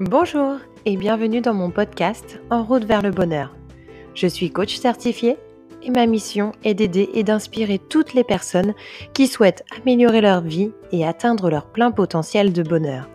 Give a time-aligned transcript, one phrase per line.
[0.00, 3.56] Bonjour et bienvenue dans mon podcast En route vers le bonheur.
[4.14, 5.36] Je suis coach certifié
[5.82, 8.74] et ma mission est d'aider et d'inspirer toutes les personnes
[9.12, 13.08] qui souhaitent améliorer leur vie et atteindre leur plein potentiel de bonheur.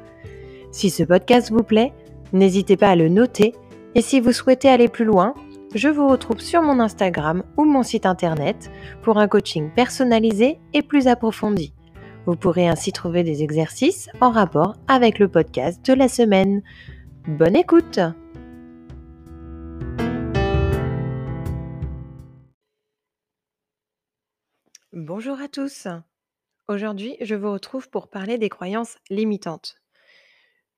[0.71, 1.93] Si ce podcast vous plaît,
[2.33, 3.53] n'hésitez pas à le noter
[3.95, 5.35] et si vous souhaitez aller plus loin,
[5.75, 8.69] je vous retrouve sur mon Instagram ou mon site internet
[9.03, 11.73] pour un coaching personnalisé et plus approfondi.
[12.25, 16.63] Vous pourrez ainsi trouver des exercices en rapport avec le podcast de la semaine.
[17.27, 17.99] Bonne écoute
[24.93, 25.87] Bonjour à tous
[26.69, 29.75] Aujourd'hui, je vous retrouve pour parler des croyances limitantes.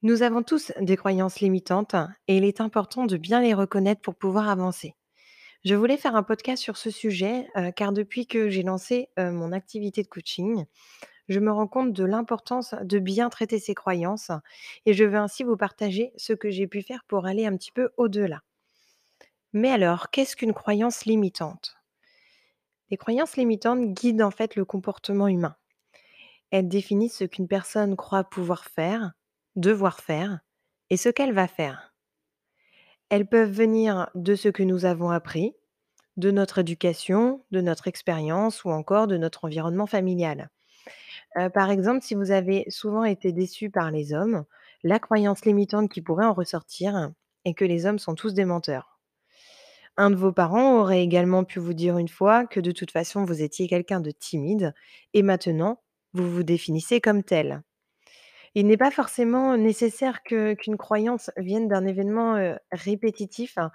[0.01, 1.95] Nous avons tous des croyances limitantes
[2.27, 4.95] et il est important de bien les reconnaître pour pouvoir avancer.
[5.63, 9.31] Je voulais faire un podcast sur ce sujet euh, car depuis que j'ai lancé euh,
[9.31, 10.65] mon activité de coaching,
[11.27, 14.31] je me rends compte de l'importance de bien traiter ses croyances
[14.85, 17.71] et je veux ainsi vous partager ce que j'ai pu faire pour aller un petit
[17.71, 18.41] peu au-delà.
[19.53, 21.77] Mais alors, qu'est-ce qu'une croyance limitante?
[22.91, 25.55] Les croyances limitantes guident en fait le comportement humain.
[26.51, 29.13] Elles définissent ce qu'une personne croit pouvoir faire,
[29.55, 30.39] devoir faire
[30.89, 31.95] et ce qu'elle va faire.
[33.09, 35.55] Elles peuvent venir de ce que nous avons appris,
[36.17, 40.49] de notre éducation, de notre expérience ou encore de notre environnement familial
[41.53, 44.45] par exemple, si vous avez souvent été déçu par les hommes,
[44.83, 47.11] la croyance limitante qui pourrait en ressortir
[47.45, 48.99] est que les hommes sont tous des menteurs.
[49.97, 53.25] Un de vos parents aurait également pu vous dire une fois que de toute façon
[53.25, 54.73] vous étiez quelqu'un de timide
[55.13, 55.81] et maintenant
[56.13, 57.61] vous vous définissez comme tel.
[58.55, 63.71] Il n'est pas forcément nécessaire qu'une croyance vienne d'un événement, répétitif, hein.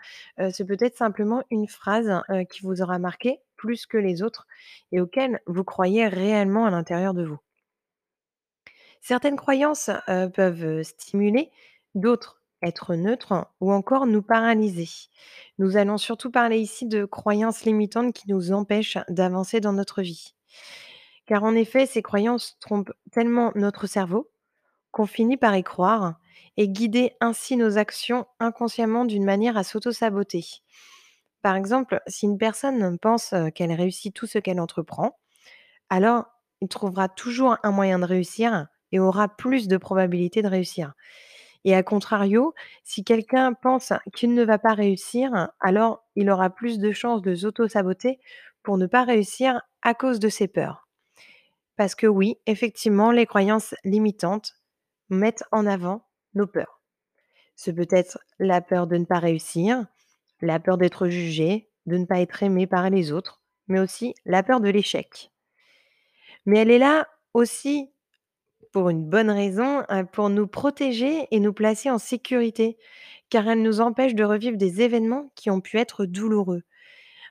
[0.53, 4.47] C'est peut-être simplement une phrase, qui vous aura marqué plus que les autres
[4.93, 7.39] et auquel vous croyez réellement à l'intérieur de vous.
[9.01, 9.91] Certaines croyances,
[10.35, 11.51] peuvent, stimuler,
[11.95, 14.89] d'autres être neutres ou encore nous paralyser.
[15.59, 20.35] Nous allons surtout parler ici de croyances limitantes qui nous empêchent d'avancer dans notre vie.
[21.27, 24.31] Car en effet, ces croyances trompent tellement notre cerveau
[24.91, 26.17] qu'on finit par y croire
[26.57, 30.45] et guider ainsi nos actions inconsciemment d'une manière à s'auto-saboter.
[31.43, 35.19] Par exemple, si une personne pense, qu'elle réussit tout ce qu'elle entreprend,
[35.89, 36.27] alors
[36.61, 40.95] il trouvera toujours un moyen de réussir et aura plus de probabilités de réussir.
[41.65, 46.79] Et à contrario, si quelqu'un pense qu'il ne va pas réussir, alors il aura plus
[46.79, 48.19] de chances de s'auto-saboter
[48.63, 50.89] pour ne pas réussir à cause de ses peurs.
[51.77, 54.55] Parce que oui, effectivement, les croyances limitantes
[55.09, 56.81] mettent en avant nos peurs.
[57.57, 59.85] Ce peut être la peur de ne pas réussir,
[60.41, 64.43] la peur d'être jugé, de ne pas être aimé par les autres, mais aussi la
[64.43, 65.31] peur de l'échec.
[66.47, 67.91] Mais elle est là aussi
[68.73, 72.79] pour une bonne raison, heu, pour nous protéger et nous placer en sécurité,
[73.31, 76.63] car elle nous empêche de revivre des événements qui ont pu être douloureux.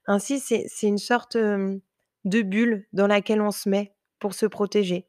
[0.07, 5.08] Ainsi, c'est une sorte, de bulle dans laquelle on se met pour se protéger.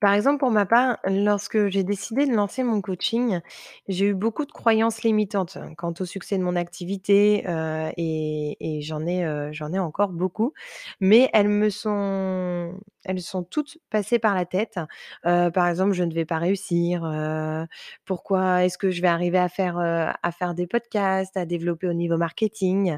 [0.00, 3.40] Par exemple, pour ma part, lorsque j'ai décidé de lancer mon coaching,
[3.86, 8.56] j'ai eu beaucoup de croyances limitantes hein, quant au succès de mon activité, heu et
[8.78, 10.54] et j'en ai, j'en ai encore beaucoup.
[11.00, 12.74] Mais elles me sont
[13.04, 14.78] elles sont toutes passées par la tête.
[15.26, 17.66] Heu, par exemple, je ne vais pas réussir, heu,
[18.04, 21.88] pourquoi est-ce que je vais arriver à faire, heu, à faire des podcasts, à développer
[21.88, 22.96] au niveau marketing?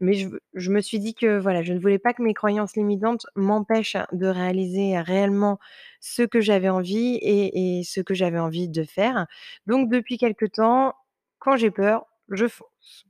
[0.00, 2.76] Mais je je me suis dit que voilà, je ne voulais pas que mes croyances
[2.76, 5.58] limitantes m'empêchent de réaliser réellement
[6.00, 9.26] ce que j'avais envie et ce que j'avais envie de faire.
[9.66, 10.94] Donc depuis quelque temps,
[11.40, 13.06] quand j'ai peur, je fonce.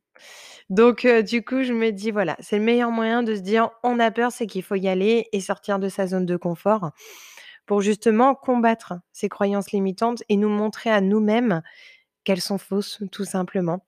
[0.70, 3.98] Donc du coup, je me dis: «Voilà, c'est le meilleur moyen de se dire: "On
[4.00, 6.90] a peur, c'est qu'il faut y aller et sortir de sa zone de confort"
[7.66, 11.62] pour justement combattre ces croyances limitantes et nous montrer à nous-mêmes
[12.24, 13.84] qu'elles sont fausses, tout simplement».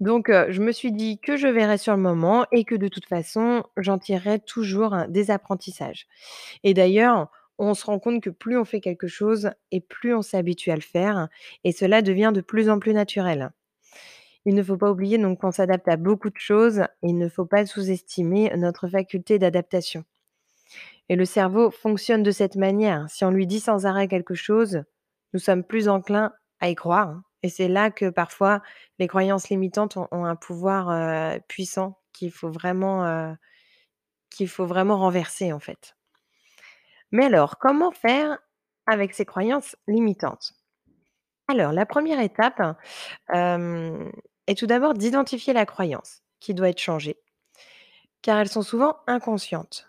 [0.00, 3.06] Donc je me suis dit que je verrais sur le moment et que de toute
[3.06, 6.06] façon, j'en tirerais toujours, des apprentissages.
[6.64, 7.30] Et d'ailleurs,
[7.66, 10.76] on se rend compte que plus on fait quelque chose et plus on s'habitue à
[10.76, 11.28] le faire
[11.64, 13.50] et cela devient de plus en plus naturel.
[14.46, 17.28] Il ne faut pas oublier donc qu'on s'adapte à beaucoup de choses et il ne
[17.28, 20.04] faut pas sous-estimer notre faculté d'adaptation.
[21.08, 23.08] Et le cerveau fonctionne de cette manière.
[23.08, 24.82] Si on lui dit sans arrêt quelque chose,
[25.32, 27.24] nous sommes plus enclins à y croire hein.
[27.42, 28.62] et c'est là que parfois
[28.98, 32.50] les croyances limitantes ont un pouvoir, heu, puissant qu'il faut
[33.06, 33.36] heu,
[34.30, 35.96] qu'il faut vraiment renverser, en fait.
[37.12, 38.38] Mais alors, comment faire
[38.86, 40.52] avec ces croyances limitantes?
[41.48, 42.76] Alors, la première étape,
[44.46, 47.16] est tout d'abord d'identifier la croyance qui doit être changée,
[48.22, 49.88] car elles sont souvent inconscientes.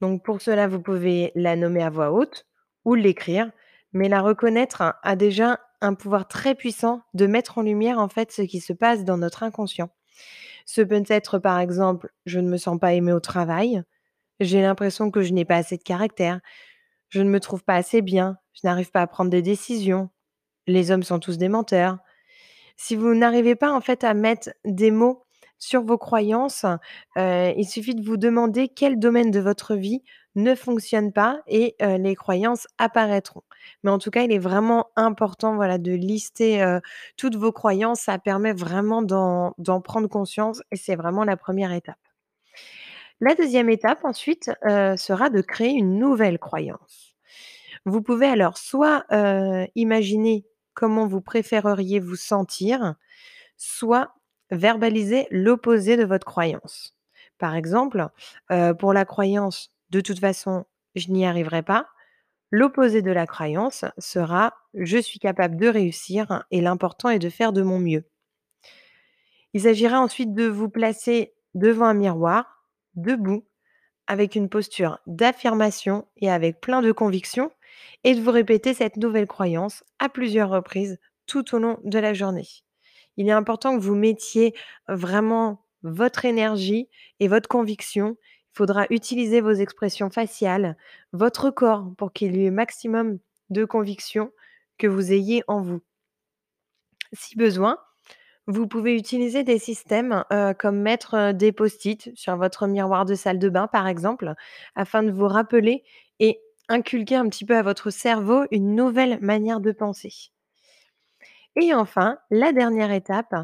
[0.00, 2.46] Donc pour cela, vous pouvez la nommer à voix haute
[2.84, 3.50] ou l'écrire,
[3.92, 8.32] Mais la reconnaître a déjà un pouvoir très puissant de mettre en lumière, en fait,
[8.32, 9.90] ce qui se passe dans notre inconscient.
[10.66, 13.82] Ce peut être, par exemple: «Je ne me sens pas aimé au travail.
[14.40, 16.40] J'ai l'impression que je n'ai pas assez de caractère.
[17.10, 18.38] Je ne me trouve pas assez bien.
[18.54, 20.10] Je n'arrive pas à prendre des décisions.
[20.66, 21.98] Les hommes sont tous des menteurs».
[22.76, 25.24] Si vous n'arrivez pas, en fait, à mettre des mots
[25.58, 26.64] sur vos croyances,
[27.18, 30.02] heu, il suffit de vous demander quel domaine de votre vie
[30.36, 33.42] ne fonctionne pas et heu, les croyances apparaîtront.
[33.84, 36.80] Mais en tout cas, il est vraiment important, voilà, de lister, heu,
[37.16, 38.00] toutes vos croyances.
[38.02, 41.98] Ça permet vraiment d'en prendre conscience et c'est vraiment la première étape.
[43.24, 47.14] La deuxième étape ensuite, heu, sera de créer une nouvelle croyance.
[47.86, 52.96] Vous pouvez alors soit, heu, imaginer comment vous préféreriez vous sentir,
[53.58, 54.14] soit
[54.50, 56.96] verbaliser l'opposé de votre croyance.
[57.38, 58.08] Par exemple,
[58.52, 60.66] heu, pour la croyance: «De toute façon,
[60.96, 61.88] je n'y arriverai pas»,
[62.50, 67.52] l'opposé de la croyance sera: «Je suis capable de réussir et l'important est de faire
[67.52, 68.04] de mon mieux».
[69.54, 72.61] Il s'agira ensuite de vous placer devant un miroir,
[72.94, 73.44] debout,
[74.06, 77.50] avec une posture d'affirmation et avec plein de conviction
[78.04, 82.14] et de vous répéter cette nouvelle croyance à plusieurs reprises tout au long de la
[82.14, 82.48] journée.
[83.16, 84.54] Il est important que vous mettiez
[84.88, 86.88] vraiment votre énergie
[87.20, 88.16] et votre conviction.
[88.54, 90.76] Il faudra utiliser vos expressions faciales,
[91.12, 93.18] votre corps pour qu'il y ait maximum
[93.50, 94.32] de conviction
[94.78, 95.80] que vous ayez en vous.
[97.12, 97.78] Si besoin,
[98.46, 103.14] vous pouvez utiliser des systèmes, heu, comme mettre, heu, des post-it sur votre miroir de
[103.14, 104.34] salle de bain, par exemple,
[104.74, 105.84] afin de vous rappeler
[106.20, 110.30] et inculquer un petit peu à votre cerveau une nouvelle manière de penser.
[111.56, 113.34] Et enfin, la dernière étape,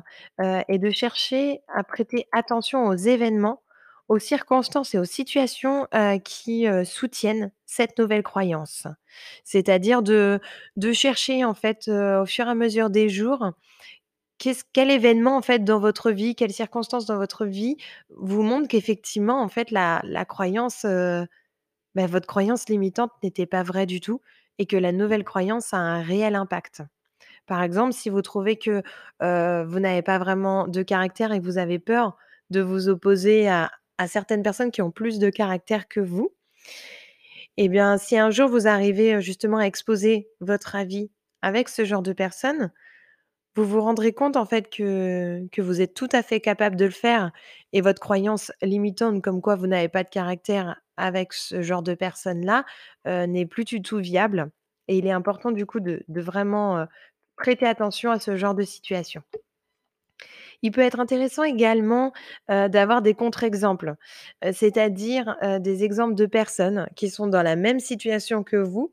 [0.40, 3.62] heu, est de chercher à prêter attention aux événements,
[4.08, 5.86] aux circonstances et aux situations,
[6.24, 8.86] qui, soutiennent cette nouvelle croyance.
[9.44, 10.40] C'est-à-dire de
[10.94, 13.50] chercher en fait, au fur et à mesure des jours,
[14.38, 17.76] quel événement en fait dans votre vie, quelles circonstances dans votre vie
[18.10, 21.26] vous montrent qu'effectivement en fait la la croyance, heu,
[21.94, 24.20] bah, votre croyance limitante n'était pas vraie du tout
[24.58, 26.82] et que la nouvelle croyance a un réel impact?
[27.46, 28.82] Par exemple, si vous trouvez que,
[29.22, 32.16] heu, vous n'avez pas vraiment de caractère et que vous avez peur
[32.50, 36.32] de vous opposer à à certaines personnes qui ont plus de caractère que vous
[37.56, 41.10] et bien, si un jour vous arrivez, heu, justement à exposer votre avis
[41.42, 42.72] avec ce genre de personnes,
[43.62, 46.84] vous vous rendrez compte en fait que que vous êtes tout à fait capable de
[46.86, 47.32] le faire
[47.72, 51.94] et votre croyance limitante comme quoi vous n'avez pas de caractère avec ce genre de
[51.94, 52.64] personnes-là,
[53.06, 54.50] heu, n'est plus du tout viable
[54.88, 56.86] et il est important du coup de vraiment, heu,
[57.36, 59.22] prêter attention à ce genre de situation.
[60.62, 62.12] Il peut être intéressant également,
[62.50, 63.94] heu, d'avoir des contre-exemples,
[64.52, 68.92] c'est-à-dire, des exemples de personnes qui sont dans la même situation que vous,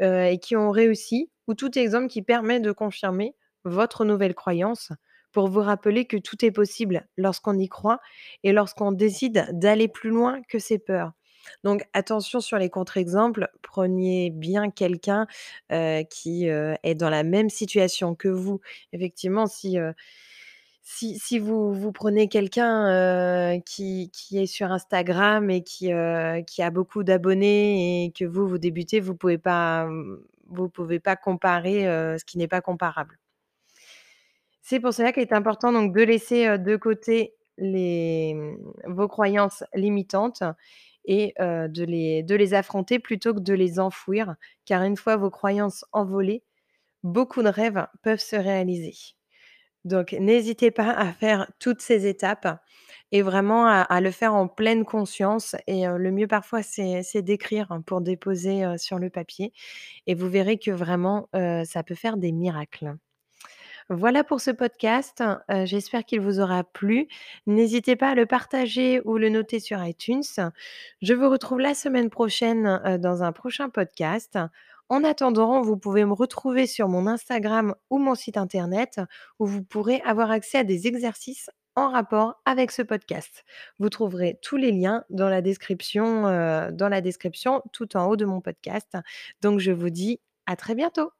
[0.00, 3.34] et qui ont réussi ou tout exemple qui permet de confirmer
[3.66, 4.92] votre nouvelle croyance
[5.32, 8.00] pour vous rappeler que tout est possible lorsqu'on y croit
[8.42, 11.12] et lorsqu'on décide d'aller plus loin que ses peurs.
[11.62, 15.26] Donc attention sur les contre-exemples, prenez bien quelqu'un,
[15.72, 18.60] heu, qui, heu, est dans la même situation que vous.
[18.92, 19.92] Effectivement, si, heu,
[20.82, 25.90] si vous vous prenez quelqu'un, qui qui est sur Instagram et qui,
[26.46, 29.88] qui a beaucoup d'abonnés et que vous, vous débutez, vous pouvez pas,
[30.68, 31.82] pouvez pas comparer,
[32.18, 33.18] ce qui n'est pas comparable.
[34.68, 38.56] C'est pour cela qu'il est important donc de laisser, de côté mmh,
[38.88, 40.42] vos croyances limitantes
[41.04, 41.84] et de
[42.34, 46.42] les affronter plutôt que de les enfouir, car une fois vos croyances envolées,
[47.04, 48.94] beaucoup de rêves peuvent se réaliser.
[49.84, 52.60] Donc n'hésitez pas à faire toutes ces étapes
[53.12, 58.00] et vraiment à le faire en pleine conscience et le mieux parfois c'est d'écrire pour
[58.00, 59.52] déposer, sur le papier
[60.08, 62.96] et vous verrez que vraiment, ça peut faire des miracles.
[63.88, 67.06] Voilà pour ce podcast, heu, j'espère qu'il vous aura plu.
[67.46, 70.24] N'hésitez pas à le partager ou le noter sur iTunes.
[71.02, 74.38] Je vous retrouve la semaine prochaine, heu, dans un prochain podcast.
[74.88, 79.00] En attendant, vous pouvez me retrouver sur mon Instagram ou mon site internet
[79.38, 83.44] où vous pourrez avoir accès à des exercices en rapport avec ce podcast.
[83.78, 88.16] Vous trouverez tous les liens dans la description, heu, dans la description tout en haut
[88.16, 88.96] de mon podcast.
[89.42, 91.15] Donc je vous dis à très bientôt.